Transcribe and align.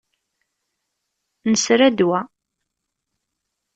Nesra 1.49 1.87
ddwa. 1.93 2.19